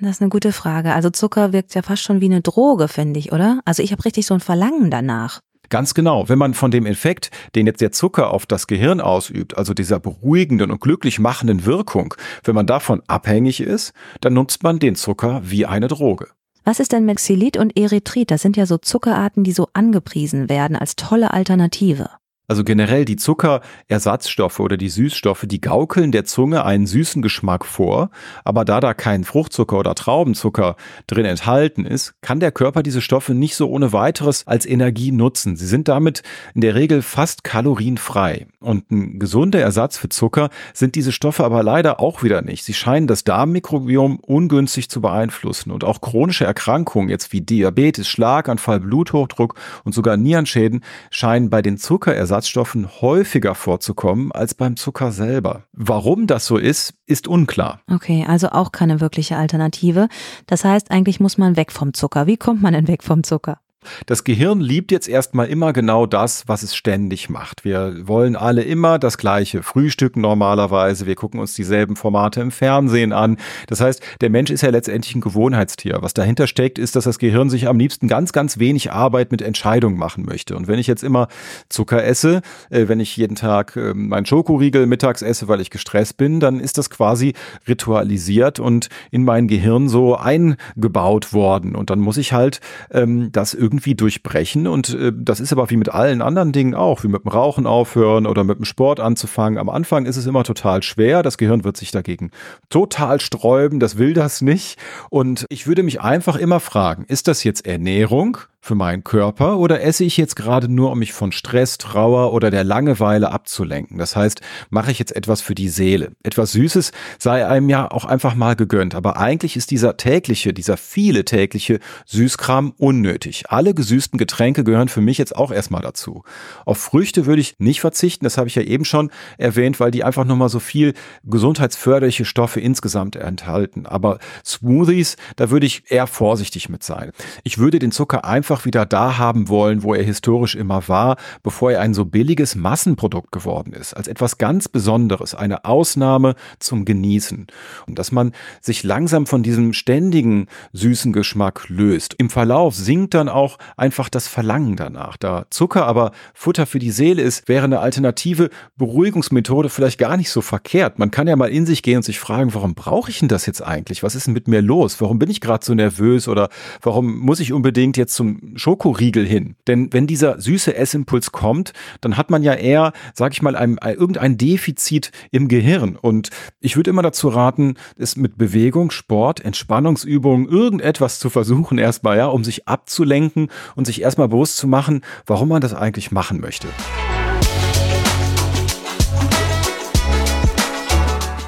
Das 0.00 0.12
ist 0.12 0.22
eine 0.22 0.30
gute 0.30 0.52
Frage. 0.52 0.94
Also 0.94 1.10
Zucker 1.10 1.52
wirkt 1.52 1.74
ja 1.74 1.82
fast 1.82 2.02
schon 2.02 2.22
wie 2.22 2.26
eine 2.26 2.40
Droge, 2.40 2.88
finde 2.88 3.20
ich, 3.20 3.32
oder? 3.32 3.60
Also 3.66 3.82
ich 3.82 3.92
habe 3.92 4.04
richtig 4.04 4.24
so 4.24 4.32
ein 4.34 4.40
Verlangen 4.40 4.90
danach. 4.90 5.40
Ganz 5.68 5.94
genau. 5.94 6.28
Wenn 6.28 6.38
man 6.38 6.54
von 6.54 6.72
dem 6.72 6.84
Effekt, 6.84 7.30
den 7.54 7.66
jetzt 7.66 7.80
der 7.80 7.92
Zucker 7.92 8.30
auf 8.30 8.44
das 8.44 8.66
Gehirn 8.66 9.00
ausübt, 9.00 9.56
also 9.56 9.72
dieser 9.72 10.00
beruhigenden 10.00 10.70
und 10.72 10.80
glücklich 10.80 11.20
machenden 11.20 11.64
Wirkung, 11.64 12.14
wenn 12.44 12.56
man 12.56 12.66
davon 12.66 13.02
abhängig 13.06 13.60
ist, 13.60 13.92
dann 14.20 14.34
nutzt 14.34 14.64
man 14.64 14.80
den 14.80 14.96
Zucker 14.96 15.42
wie 15.44 15.66
eine 15.66 15.86
Droge. 15.86 16.28
Was 16.64 16.80
ist 16.80 16.92
denn 16.92 17.12
Xylit 17.14 17.56
und 17.56 17.76
Erythrit? 17.76 18.30
Das 18.30 18.42
sind 18.42 18.56
ja 18.56 18.66
so 18.66 18.78
Zuckerarten, 18.78 19.44
die 19.44 19.52
so 19.52 19.68
angepriesen 19.72 20.48
werden 20.48 20.76
als 20.76 20.96
tolle 20.96 21.32
Alternative. 21.32 22.10
Also 22.50 22.64
generell 22.64 23.04
die 23.04 23.14
Zuckerersatzstoffe 23.14 24.58
oder 24.58 24.76
die 24.76 24.88
Süßstoffe, 24.88 25.44
die 25.46 25.60
gaukeln 25.60 26.10
der 26.10 26.24
Zunge 26.24 26.64
einen 26.64 26.88
süßen 26.88 27.22
Geschmack 27.22 27.64
vor, 27.64 28.10
aber 28.42 28.64
da 28.64 28.80
da 28.80 28.92
kein 28.92 29.22
Fruchtzucker 29.22 29.78
oder 29.78 29.94
Traubenzucker 29.94 30.74
drin 31.06 31.26
enthalten 31.26 31.84
ist, 31.84 32.14
kann 32.22 32.40
der 32.40 32.50
Körper 32.50 32.82
diese 32.82 33.02
Stoffe 33.02 33.34
nicht 33.34 33.54
so 33.54 33.70
ohne 33.70 33.92
weiteres 33.92 34.48
als 34.48 34.66
Energie 34.66 35.12
nutzen. 35.12 35.54
Sie 35.54 35.68
sind 35.68 35.86
damit 35.86 36.24
in 36.52 36.60
der 36.60 36.74
Regel 36.74 37.02
fast 37.02 37.44
kalorienfrei. 37.44 38.48
Und 38.58 38.90
ein 38.90 39.20
gesunder 39.20 39.60
Ersatz 39.60 39.96
für 39.96 40.08
Zucker 40.08 40.50
sind 40.74 40.96
diese 40.96 41.12
Stoffe 41.12 41.44
aber 41.44 41.62
leider 41.62 42.00
auch 42.00 42.24
wieder 42.24 42.42
nicht. 42.42 42.64
Sie 42.64 42.74
scheinen 42.74 43.06
das 43.06 43.22
Darmmikrobiom 43.22 44.18
ungünstig 44.18 44.90
zu 44.90 45.00
beeinflussen 45.00 45.70
und 45.70 45.84
auch 45.84 46.00
chronische 46.00 46.46
Erkrankungen 46.46 47.10
jetzt 47.10 47.32
wie 47.32 47.42
Diabetes, 47.42 48.08
Schlaganfall, 48.08 48.80
Bluthochdruck 48.80 49.54
und 49.84 49.94
sogar 49.94 50.16
Nierenschäden 50.16 50.82
scheinen 51.12 51.48
bei 51.48 51.62
den 51.62 51.78
Zuckerersatzstoffen 51.78 52.39
Ersatzstoffen 52.40 52.88
häufiger 53.02 53.54
vorzukommen 53.54 54.32
als 54.32 54.54
beim 54.54 54.76
Zucker 54.76 55.12
selber. 55.12 55.64
Warum 55.72 56.26
das 56.26 56.46
so 56.46 56.56
ist, 56.56 56.94
ist 57.04 57.28
unklar. 57.28 57.82
Okay, 57.92 58.24
also 58.26 58.48
auch 58.48 58.72
keine 58.72 59.02
wirkliche 59.02 59.36
Alternative. 59.36 60.08
Das 60.46 60.64
heißt, 60.64 60.90
eigentlich 60.90 61.20
muss 61.20 61.36
man 61.36 61.56
weg 61.56 61.70
vom 61.70 61.92
Zucker. 61.92 62.26
Wie 62.26 62.38
kommt 62.38 62.62
man 62.62 62.72
denn 62.72 62.88
weg 62.88 63.02
vom 63.02 63.24
Zucker? 63.24 63.58
Das 64.06 64.24
Gehirn 64.24 64.60
liebt 64.60 64.92
jetzt 64.92 65.08
erstmal 65.08 65.48
immer 65.48 65.72
genau 65.72 66.04
das, 66.04 66.44
was 66.46 66.62
es 66.62 66.74
ständig 66.74 67.30
macht. 67.30 67.64
Wir 67.64 68.06
wollen 68.06 68.36
alle 68.36 68.62
immer 68.62 68.98
das 68.98 69.16
gleiche 69.16 69.62
frühstücken 69.62 70.20
normalerweise. 70.20 71.06
Wir 71.06 71.14
gucken 71.14 71.40
uns 71.40 71.54
dieselben 71.54 71.96
Formate 71.96 72.40
im 72.40 72.50
Fernsehen 72.50 73.12
an. 73.12 73.38
Das 73.68 73.80
heißt, 73.80 74.02
der 74.20 74.30
Mensch 74.30 74.50
ist 74.50 74.62
ja 74.62 74.70
letztendlich 74.70 75.14
ein 75.14 75.22
Gewohnheitstier. 75.22 75.98
Was 76.00 76.12
dahinter 76.12 76.46
steckt, 76.46 76.78
ist, 76.78 76.94
dass 76.94 77.04
das 77.04 77.18
Gehirn 77.18 77.48
sich 77.48 77.68
am 77.68 77.78
liebsten 77.78 78.06
ganz, 78.06 78.32
ganz 78.32 78.58
wenig 78.58 78.92
Arbeit 78.92 79.32
mit 79.32 79.40
Entscheidungen 79.40 79.96
machen 79.96 80.24
möchte. 80.24 80.56
Und 80.56 80.68
wenn 80.68 80.78
ich 80.78 80.86
jetzt 80.86 81.02
immer 81.02 81.28
Zucker 81.68 82.04
esse, 82.04 82.42
äh, 82.68 82.88
wenn 82.88 83.00
ich 83.00 83.16
jeden 83.16 83.36
Tag 83.36 83.76
äh, 83.76 83.94
meinen 83.94 84.26
Schokoriegel 84.26 84.86
mittags 84.86 85.22
esse, 85.22 85.48
weil 85.48 85.60
ich 85.60 85.70
gestresst 85.70 86.18
bin, 86.18 86.40
dann 86.40 86.60
ist 86.60 86.76
das 86.76 86.90
quasi 86.90 87.34
ritualisiert 87.66 88.60
und 88.60 88.88
in 89.10 89.24
mein 89.24 89.48
Gehirn 89.48 89.88
so 89.88 90.16
eingebaut 90.16 91.32
worden. 91.32 91.74
Und 91.74 91.88
dann 91.88 92.00
muss 92.00 92.18
ich 92.18 92.32
halt 92.34 92.60
ähm, 92.90 93.32
das 93.32 93.54
irgendwie 93.54 93.69
irgendwie 93.70 93.94
durchbrechen. 93.94 94.66
Und 94.66 94.94
äh, 94.94 95.12
das 95.14 95.38
ist 95.38 95.52
aber 95.52 95.70
wie 95.70 95.76
mit 95.76 95.88
allen 95.90 96.22
anderen 96.22 96.50
Dingen 96.50 96.74
auch, 96.74 97.04
wie 97.04 97.08
mit 97.08 97.24
dem 97.24 97.30
Rauchen 97.30 97.66
aufhören 97.66 98.26
oder 98.26 98.42
mit 98.42 98.58
dem 98.58 98.64
Sport 98.64 98.98
anzufangen. 98.98 99.58
Am 99.58 99.68
Anfang 99.68 100.06
ist 100.06 100.16
es 100.16 100.26
immer 100.26 100.42
total 100.42 100.82
schwer. 100.82 101.22
Das 101.22 101.38
Gehirn 101.38 101.62
wird 101.62 101.76
sich 101.76 101.92
dagegen 101.92 102.32
total 102.68 103.20
sträuben. 103.20 103.78
Das 103.78 103.96
will 103.96 104.12
das 104.12 104.40
nicht. 104.40 104.76
Und 105.08 105.46
ich 105.50 105.68
würde 105.68 105.84
mich 105.84 106.00
einfach 106.00 106.36
immer 106.36 106.58
fragen, 106.58 107.04
ist 107.06 107.28
das 107.28 107.44
jetzt 107.44 107.64
Ernährung? 107.64 108.38
Für 108.60 108.74
meinen 108.74 109.04
Körper 109.04 109.58
oder 109.58 109.82
esse 109.82 110.04
ich 110.04 110.16
jetzt 110.16 110.36
gerade 110.36 110.68
nur, 110.68 110.92
um 110.92 110.98
mich 110.98 111.12
von 111.12 111.32
Stress, 111.32 111.78
Trauer 111.78 112.32
oder 112.32 112.50
der 112.50 112.64
Langeweile 112.64 113.32
abzulenken? 113.32 113.98
Das 113.98 114.16
heißt, 114.16 114.40
mache 114.68 114.90
ich 114.90 114.98
jetzt 114.98 115.16
etwas 115.16 115.40
für 115.40 115.54
die 115.54 115.68
Seele? 115.68 116.12
Etwas 116.22 116.52
Süßes 116.52 116.92
sei 117.18 117.46
einem 117.46 117.68
ja 117.68 117.90
auch 117.90 118.04
einfach 118.04 118.34
mal 118.34 118.56
gegönnt, 118.56 118.94
aber 118.94 119.16
eigentlich 119.16 119.56
ist 119.56 119.70
dieser 119.70 119.96
tägliche, 119.96 120.52
dieser 120.52 120.76
viele 120.76 121.24
tägliche 121.24 121.80
Süßkram 122.06 122.74
unnötig. 122.76 123.44
Alle 123.48 123.74
gesüßten 123.74 124.18
Getränke 124.18 124.62
gehören 124.62 124.88
für 124.88 125.00
mich 125.00 125.18
jetzt 125.18 125.34
auch 125.34 125.50
erstmal 125.50 125.82
dazu. 125.82 126.24
Auf 126.66 126.78
Früchte 126.78 127.26
würde 127.26 127.40
ich 127.40 127.58
nicht 127.58 127.80
verzichten, 127.80 128.24
das 128.24 128.36
habe 128.36 128.48
ich 128.48 128.54
ja 128.54 128.62
eben 128.62 128.84
schon 128.84 129.10
erwähnt, 129.38 129.80
weil 129.80 129.90
die 129.90 130.04
einfach 130.04 130.24
nochmal 130.24 130.50
so 130.50 130.60
viel 130.60 130.94
gesundheitsförderliche 131.24 132.24
Stoffe 132.24 132.60
insgesamt 132.60 133.16
enthalten. 133.16 133.86
Aber 133.86 134.18
Smoothies, 134.44 135.16
da 135.36 135.50
würde 135.50 135.66
ich 135.66 135.90
eher 135.90 136.06
vorsichtig 136.06 136.68
mit 136.68 136.82
sein. 136.82 137.12
Ich 137.44 137.58
würde 137.58 137.78
den 137.78 137.92
Zucker 137.92 138.24
einfach 138.24 138.49
einfach 138.50 138.64
wieder 138.64 138.84
da 138.84 139.16
haben 139.16 139.48
wollen, 139.48 139.84
wo 139.84 139.94
er 139.94 140.02
historisch 140.02 140.56
immer 140.56 140.88
war, 140.88 141.16
bevor 141.44 141.70
er 141.70 141.80
ein 141.82 141.94
so 141.94 142.04
billiges 142.04 142.56
Massenprodukt 142.56 143.30
geworden 143.30 143.72
ist, 143.72 143.94
als 143.94 144.08
etwas 144.08 144.38
ganz 144.38 144.66
Besonderes, 144.66 145.36
eine 145.36 145.64
Ausnahme 145.64 146.34
zum 146.58 146.84
Genießen. 146.84 147.46
Und 147.86 147.98
dass 147.98 148.10
man 148.10 148.32
sich 148.60 148.82
langsam 148.82 149.26
von 149.26 149.44
diesem 149.44 149.72
ständigen 149.72 150.48
süßen 150.72 151.12
Geschmack 151.12 151.68
löst. 151.68 152.14
Im 152.18 152.28
Verlauf 152.28 152.74
sinkt 152.74 153.14
dann 153.14 153.28
auch 153.28 153.56
einfach 153.76 154.08
das 154.08 154.26
Verlangen 154.26 154.74
danach. 154.74 155.16
Da 155.16 155.44
Zucker 155.50 155.86
aber 155.86 156.10
Futter 156.34 156.66
für 156.66 156.80
die 156.80 156.90
Seele 156.90 157.22
ist, 157.22 157.48
wäre 157.48 157.64
eine 157.64 157.78
alternative 157.78 158.50
Beruhigungsmethode 158.76 159.68
vielleicht 159.68 159.98
gar 159.98 160.16
nicht 160.16 160.30
so 160.30 160.40
verkehrt. 160.40 160.98
Man 160.98 161.12
kann 161.12 161.28
ja 161.28 161.36
mal 161.36 161.50
in 161.50 161.66
sich 161.66 161.84
gehen 161.84 161.98
und 161.98 162.02
sich 162.02 162.18
fragen, 162.18 162.52
warum 162.52 162.74
brauche 162.74 163.10
ich 163.10 163.20
denn 163.20 163.28
das 163.28 163.46
jetzt 163.46 163.62
eigentlich? 163.62 164.02
Was 164.02 164.16
ist 164.16 164.26
denn 164.26 164.34
mit 164.34 164.48
mir 164.48 164.60
los? 164.60 165.00
Warum 165.00 165.20
bin 165.20 165.30
ich 165.30 165.40
gerade 165.40 165.64
so 165.64 165.72
nervös 165.72 166.26
oder 166.26 166.48
warum 166.82 167.16
muss 167.20 167.38
ich 167.38 167.52
unbedingt 167.52 167.96
jetzt 167.96 168.14
zum 168.14 168.39
Schokoriegel 168.54 169.26
hin. 169.26 169.56
Denn 169.66 169.92
wenn 169.92 170.06
dieser 170.06 170.40
süße 170.40 170.74
Essimpuls 170.74 171.32
kommt, 171.32 171.72
dann 172.00 172.16
hat 172.16 172.30
man 172.30 172.42
ja 172.42 172.54
eher, 172.54 172.92
sag 173.14 173.32
ich 173.32 173.42
mal, 173.42 173.56
ein, 173.56 173.78
ein, 173.78 173.94
irgendein 173.94 174.36
Defizit 174.36 175.12
im 175.30 175.48
Gehirn. 175.48 175.96
Und 175.96 176.30
ich 176.60 176.76
würde 176.76 176.90
immer 176.90 177.02
dazu 177.02 177.28
raten, 177.28 177.74
es 177.96 178.16
mit 178.16 178.38
Bewegung, 178.38 178.90
Sport, 178.90 179.44
Entspannungsübungen, 179.44 180.48
irgendetwas 180.48 181.18
zu 181.18 181.30
versuchen 181.30 181.78
erstmal, 181.78 182.16
ja, 182.16 182.26
um 182.26 182.44
sich 182.44 182.68
abzulenken 182.68 183.48
und 183.74 183.86
sich 183.86 184.02
erstmal 184.02 184.28
bewusst 184.28 184.56
zu 184.56 184.66
machen, 184.66 185.02
warum 185.26 185.48
man 185.48 185.60
das 185.60 185.74
eigentlich 185.74 186.10
machen 186.10 186.40
möchte. 186.40 186.68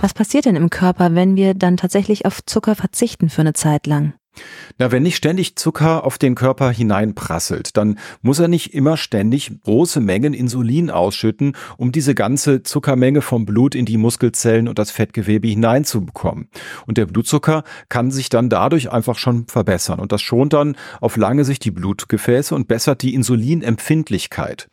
Was 0.03 0.15
passiert 0.15 0.47
denn 0.47 0.57
im 0.57 0.69
Körper, 0.69 1.15
wenn 1.15 1.37
wir 1.37 1.55
dann 1.55 1.77
tatsächlich 1.77 2.27
auf 2.27 2.45
Zucker 2.45 2.75
verzichten 2.75 3.31
für 3.31 3.43
eine 3.43 3.53
Zeit 3.53 3.87
lang? 3.87 4.15
Na, 4.79 4.91
wenn 4.91 5.03
nicht 5.03 5.17
ständig 5.17 5.57
Zucker 5.57 6.05
auf 6.05 6.19
den 6.19 6.35
Körper 6.35 6.71
hineinprasselt, 6.71 7.77
dann 7.77 7.99
muss 8.23 8.39
er 8.39 8.49
nicht 8.49 8.75
immer 8.75 8.97
ständig 8.97 9.53
große 9.65 10.01
Mengen 10.01 10.35
Insulin 10.35 10.91
ausschütten, 10.91 11.57
um 11.77 11.93
diese 11.93 12.15
ganze 12.15 12.63
Zuckermenge 12.63 13.21
vom 13.21 13.45
Blut 13.45 13.75
in 13.75 13.85
die 13.85 13.99
Muskelzellen 13.99 14.69
und 14.69 14.79
das 14.79 14.91
Fettgewebe 14.91 15.49
hineinzubekommen. 15.49 16.49
Und 16.87 16.99
der 16.99 17.07
Blutzucker 17.07 17.65
kann 17.89 18.11
sich 18.11 18.29
dann 18.29 18.49
dadurch 18.49 18.91
einfach 18.91 19.19
schon 19.19 19.47
verbessern. 19.47 20.01
Und 20.01 20.13
das 20.13 20.23
schont 20.23 20.53
dann 20.53 20.77
auf 21.01 21.17
lange 21.17 21.45
Sicht 21.45 21.65
die 21.65 21.71
Blutgefäße 21.71 22.55
und 22.55 22.69
bessert 22.69 23.03
die 23.03 23.15
Insulinempfindlichkeit. 23.15 24.69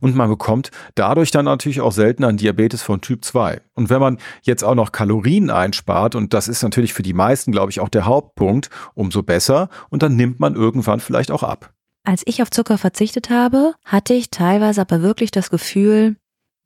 Und 0.00 0.16
man 0.16 0.28
bekommt 0.28 0.70
dadurch 0.94 1.30
dann 1.30 1.44
natürlich 1.44 1.80
auch 1.80 1.92
seltener 1.92 2.28
einen 2.28 2.38
Diabetes 2.38 2.82
von 2.82 3.00
Typ 3.00 3.24
2. 3.24 3.60
Und 3.74 3.90
wenn 3.90 4.00
man 4.00 4.18
jetzt 4.42 4.64
auch 4.64 4.74
noch 4.74 4.92
Kalorien 4.92 5.50
einspart, 5.50 6.14
und 6.14 6.34
das 6.34 6.48
ist 6.48 6.62
natürlich 6.62 6.94
für 6.94 7.02
die 7.02 7.14
meisten, 7.14 7.52
glaube 7.52 7.70
ich, 7.70 7.80
auch 7.80 7.88
der 7.88 8.06
Hauptpunkt, 8.06 8.70
umso 9.02 9.22
besser 9.22 9.68
und 9.90 10.02
dann 10.02 10.16
nimmt 10.16 10.40
man 10.40 10.54
irgendwann 10.54 11.00
vielleicht 11.00 11.30
auch 11.30 11.42
ab. 11.42 11.74
Als 12.04 12.22
ich 12.24 12.42
auf 12.42 12.50
Zucker 12.50 12.78
verzichtet 12.78 13.30
habe, 13.30 13.74
hatte 13.84 14.14
ich 14.14 14.30
teilweise 14.30 14.80
aber 14.80 15.02
wirklich 15.02 15.30
das 15.30 15.50
Gefühl, 15.50 16.16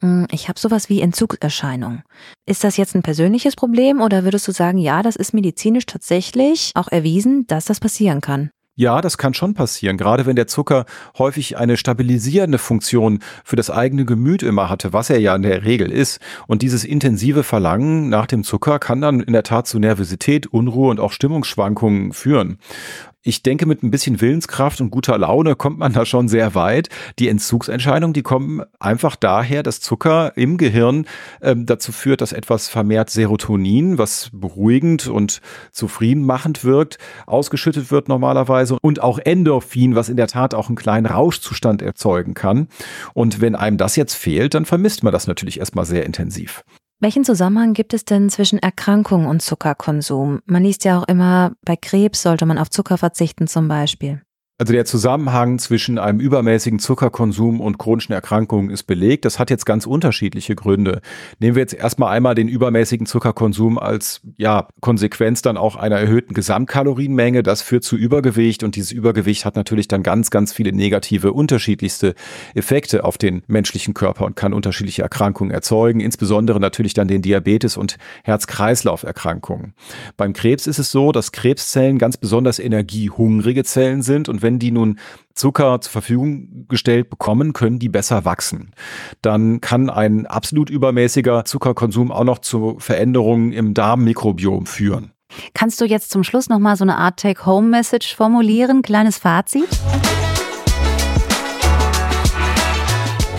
hm, 0.00 0.26
ich 0.30 0.48
habe 0.48 0.58
sowas 0.58 0.88
wie 0.88 1.00
Entzugserscheinungen. 1.00 2.02
Ist 2.46 2.64
das 2.64 2.76
jetzt 2.76 2.94
ein 2.94 3.02
persönliches 3.02 3.56
Problem 3.56 4.00
oder 4.00 4.24
würdest 4.24 4.46
du 4.46 4.52
sagen, 4.52 4.78
ja, 4.78 5.02
das 5.02 5.16
ist 5.16 5.34
medizinisch 5.34 5.86
tatsächlich 5.86 6.72
auch 6.74 6.88
erwiesen, 6.88 7.46
dass 7.46 7.64
das 7.64 7.80
passieren 7.80 8.20
kann? 8.20 8.50
Ja, 8.78 9.00
das 9.00 9.16
kann 9.16 9.32
schon 9.32 9.54
passieren, 9.54 9.96
gerade 9.96 10.26
wenn 10.26 10.36
der 10.36 10.46
Zucker 10.46 10.84
häufig 11.16 11.56
eine 11.56 11.78
stabilisierende 11.78 12.58
Funktion 12.58 13.20
für 13.42 13.56
das 13.56 13.70
eigene 13.70 14.04
Gemüt 14.04 14.42
immer 14.42 14.68
hatte, 14.68 14.92
was 14.92 15.08
er 15.08 15.18
ja 15.18 15.34
in 15.34 15.40
der 15.40 15.64
Regel 15.64 15.90
ist. 15.90 16.20
Und 16.46 16.60
dieses 16.60 16.84
intensive 16.84 17.42
Verlangen 17.42 18.10
nach 18.10 18.26
dem 18.26 18.44
Zucker 18.44 18.78
kann 18.78 19.00
dann 19.00 19.20
in 19.20 19.32
der 19.32 19.44
Tat 19.44 19.66
zu 19.66 19.78
Nervosität, 19.78 20.46
Unruhe 20.48 20.90
und 20.90 21.00
auch 21.00 21.12
Stimmungsschwankungen 21.12 22.12
führen 22.12 22.58
ich 23.26 23.42
denke, 23.42 23.66
mit 23.66 23.82
ein 23.82 23.90
bisschen 23.90 24.20
Willenskraft 24.20 24.80
und 24.80 24.90
guter 24.90 25.18
Laune 25.18 25.56
kommt 25.56 25.78
man 25.78 25.92
da 25.92 26.06
schon 26.06 26.28
sehr 26.28 26.54
weit. 26.54 26.88
Die 27.18 27.28
Entzugsentscheidungen, 27.28 28.12
die 28.12 28.22
kommen 28.22 28.62
einfach 28.78 29.16
daher, 29.16 29.64
dass 29.64 29.80
Zucker 29.80 30.36
im 30.36 30.58
Gehirn 30.58 31.06
ähm, 31.42 31.66
dazu 31.66 31.90
führt, 31.90 32.20
dass 32.20 32.32
etwas 32.32 32.68
vermehrt 32.68 33.10
Serotonin, 33.10 33.98
was 33.98 34.30
beruhigend 34.32 35.08
und 35.08 35.40
zufriedenmachend 35.72 36.62
wirkt, 36.62 36.98
ausgeschüttet 37.26 37.90
wird 37.90 38.08
normalerweise 38.08 38.78
und 38.80 39.02
auch 39.02 39.18
Endorphin, 39.18 39.96
was 39.96 40.08
in 40.08 40.16
der 40.16 40.28
Tat 40.28 40.54
auch 40.54 40.68
einen 40.68 40.76
kleinen 40.76 41.06
Rauschzustand 41.06 41.82
erzeugen 41.82 42.34
kann. 42.34 42.68
Und 43.12 43.40
wenn 43.40 43.56
einem 43.56 43.76
das 43.76 43.96
jetzt 43.96 44.14
fehlt, 44.14 44.54
dann 44.54 44.64
vermisst 44.64 45.02
man 45.02 45.12
das 45.12 45.26
natürlich 45.26 45.58
erstmal 45.58 45.84
sehr 45.84 46.06
intensiv. 46.06 46.62
Welchen 46.98 47.24
Zusammenhang 47.24 47.74
gibt 47.74 47.92
es 47.92 48.06
denn 48.06 48.30
zwischen 48.30 48.58
Erkrankung 48.58 49.26
und 49.26 49.42
Zuckerkonsum? 49.42 50.40
Man 50.46 50.62
liest 50.62 50.84
ja 50.84 50.98
auch 50.98 51.08
immer, 51.08 51.52
bei 51.62 51.76
Krebs 51.76 52.22
sollte 52.22 52.46
man 52.46 52.56
auf 52.56 52.70
Zucker 52.70 52.96
verzichten 52.96 53.46
zum 53.46 53.68
Beispiel. 53.68 54.22
Also 54.58 54.72
der 54.72 54.86
Zusammenhang 54.86 55.58
zwischen 55.58 55.98
einem 55.98 56.18
übermäßigen 56.18 56.78
Zuckerkonsum 56.78 57.60
und 57.60 57.76
chronischen 57.76 58.14
Erkrankungen 58.14 58.70
ist 58.70 58.84
belegt. 58.84 59.26
Das 59.26 59.38
hat 59.38 59.50
jetzt 59.50 59.66
ganz 59.66 59.84
unterschiedliche 59.84 60.54
Gründe. 60.54 61.02
Nehmen 61.40 61.56
wir 61.56 61.60
jetzt 61.60 61.74
erstmal 61.74 62.16
einmal 62.16 62.34
den 62.34 62.48
übermäßigen 62.48 63.06
Zuckerkonsum 63.06 63.78
als 63.78 64.22
ja, 64.38 64.68
Konsequenz 64.80 65.42
dann 65.42 65.58
auch 65.58 65.76
einer 65.76 65.96
erhöhten 65.96 66.32
Gesamtkalorienmenge. 66.32 67.42
Das 67.42 67.60
führt 67.60 67.84
zu 67.84 67.96
Übergewicht 67.96 68.62
und 68.62 68.76
dieses 68.76 68.92
Übergewicht 68.92 69.44
hat 69.44 69.56
natürlich 69.56 69.88
dann 69.88 70.02
ganz, 70.02 70.30
ganz 70.30 70.54
viele 70.54 70.72
negative, 70.72 71.34
unterschiedlichste 71.34 72.14
Effekte 72.54 73.04
auf 73.04 73.18
den 73.18 73.42
menschlichen 73.48 73.92
Körper 73.92 74.24
und 74.24 74.36
kann 74.36 74.54
unterschiedliche 74.54 75.02
Erkrankungen 75.02 75.50
erzeugen, 75.52 76.00
insbesondere 76.00 76.60
natürlich 76.60 76.94
dann 76.94 77.08
den 77.08 77.20
Diabetes 77.20 77.76
und 77.76 77.98
Herz-Kreislauf-Erkrankungen. 78.24 79.74
Beim 80.16 80.32
Krebs 80.32 80.66
ist 80.66 80.78
es 80.78 80.90
so, 80.90 81.12
dass 81.12 81.32
Krebszellen 81.32 81.98
ganz 81.98 82.16
besonders 82.16 82.58
energiehungrige 82.58 83.62
Zellen 83.62 84.00
sind 84.00 84.30
und 84.30 84.45
wenn 84.46 84.60
die 84.60 84.70
nun 84.70 85.00
Zucker 85.34 85.80
zur 85.80 85.90
Verfügung 85.90 86.66
gestellt 86.68 87.10
bekommen, 87.10 87.52
können 87.52 87.80
die 87.80 87.88
besser 87.88 88.24
wachsen. 88.24 88.70
Dann 89.20 89.60
kann 89.60 89.90
ein 89.90 90.26
absolut 90.26 90.70
übermäßiger 90.70 91.44
Zuckerkonsum 91.44 92.12
auch 92.12 92.24
noch 92.24 92.38
zu 92.38 92.76
Veränderungen 92.78 93.52
im 93.52 93.74
Darmmikrobiom 93.74 94.66
führen. 94.66 95.10
Kannst 95.52 95.80
du 95.80 95.84
jetzt 95.84 96.10
zum 96.10 96.22
Schluss 96.22 96.48
noch 96.48 96.60
mal 96.60 96.76
so 96.76 96.84
eine 96.84 96.96
Art 96.96 97.18
Take-Home-Message 97.18 98.14
formulieren, 98.14 98.82
kleines 98.82 99.18
Fazit? 99.18 99.68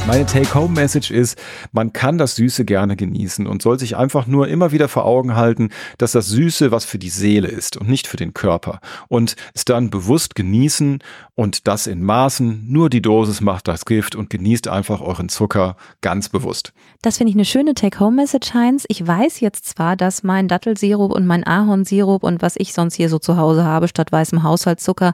Meine 0.08 0.26
Take-Home-Message 0.26 1.12
ist, 1.12 1.38
man 1.74 1.92
kann 1.92 2.18
das 2.18 2.38
Süße 2.38 2.64
gerne 2.64 2.96
genießen 2.96 3.46
und 3.46 3.62
soll 3.62 3.78
sich 3.78 3.98
einfach 3.98 4.26
nur 4.26 4.48
immer 4.48 4.72
wieder 4.72 4.88
vor 4.88 5.04
Augen 5.04 5.36
halten, 5.36 5.68
dass 5.98 6.14
das 6.14 6.28
Süße 6.28 6.72
was 6.72 6.86
für 6.86 6.98
die 6.98 7.10
Seele 7.10 7.50
ist 7.50 7.76
und 7.76 7.90
nicht 7.90 8.08
für 8.08 8.16
den 8.16 8.34
Körper. 8.34 8.80
Und 9.10 9.36
es 9.54 9.66
dann 9.66 9.90
bewusst 9.90 10.36
genießen 10.36 11.00
und 11.36 11.68
das 11.68 11.88
in 11.88 12.02
Maßen. 12.04 12.72
Nur 12.72 12.90
die 12.90 13.02
Dosis 13.02 13.42
macht 13.42 13.68
das 13.68 13.84
Gift 13.84 14.16
und 14.16 14.30
genießt 14.30 14.70
einfach 14.70 15.02
euren 15.02 15.28
Zucker 15.28 15.76
ganz 16.00 16.30
bewusst. 16.30 16.72
Das 17.02 17.18
finde 17.18 17.32
ich 17.32 17.36
eine 17.36 17.46
schöne 17.46 17.74
Take-Home-Message, 17.74 18.54
Heinz. 18.54 18.86
Ich 18.88 19.06
weiß 19.06 19.42
jetzt 19.42 19.66
zwar, 19.66 19.98
dass 19.98 20.24
mein 20.24 20.48
Dattelsirup 20.48 21.12
und 21.12 21.28
mein 21.28 21.46
Ahornsirup 21.46 22.24
und 22.24 22.42
was 22.42 22.56
ich 22.56 22.72
sonst 22.72 22.96
hier 22.96 23.10
so 23.10 23.20
zu 23.20 23.36
Hause 23.36 23.66
habe 23.66 23.90
statt 23.90 24.10
weißem 24.14 24.42
Haushaltszucker 24.42 25.14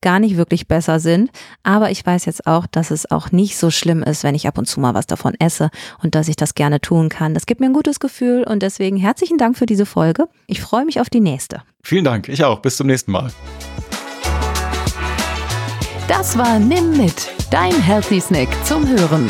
gar 0.00 0.18
nicht 0.18 0.36
wirklich 0.36 0.68
besser 0.68 1.00
sind. 1.00 1.30
Aber 1.62 1.90
ich 1.90 2.04
weiß 2.04 2.24
jetzt 2.24 2.46
auch, 2.46 2.66
dass 2.66 2.90
es 2.90 3.10
auch 3.10 3.32
nicht 3.32 3.56
so 3.56 3.70
schlimm 3.70 4.02
ist, 4.02 4.24
wenn 4.24 4.34
ich 4.34 4.46
ab 4.46 4.58
und 4.58 4.66
zu 4.66 4.80
mal 4.80 4.94
was 4.94 5.06
davon 5.06 5.34
esse 5.38 5.70
und 6.02 6.14
dass 6.14 6.28
ich 6.28 6.36
das 6.36 6.54
gerne 6.54 6.80
tun 6.80 7.08
kann. 7.08 7.34
Das 7.34 7.46
gibt 7.46 7.60
mir 7.60 7.66
ein 7.66 7.72
gutes 7.72 8.00
Gefühl 8.00 8.44
und 8.44 8.62
deswegen 8.62 8.96
herzlichen 8.96 9.38
Dank 9.38 9.56
für 9.56 9.66
diese 9.66 9.86
Folge. 9.86 10.28
Ich 10.46 10.60
freue 10.60 10.84
mich 10.84 11.00
auf 11.00 11.10
die 11.10 11.20
nächste. 11.20 11.62
Vielen 11.82 12.04
Dank, 12.04 12.28
ich 12.28 12.44
auch. 12.44 12.60
Bis 12.60 12.76
zum 12.76 12.86
nächsten 12.86 13.12
Mal. 13.12 13.30
Das 16.08 16.38
war 16.38 16.58
Nimm 16.58 16.96
mit, 16.96 17.30
dein 17.50 17.72
Healthy 17.82 18.20
Snack 18.20 18.48
zum 18.64 18.88
Hören. 18.88 19.28